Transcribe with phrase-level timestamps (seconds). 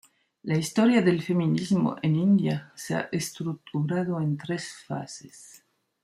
[0.45, 5.63] La historia del feminismo en India se ha estructurado en tres fases.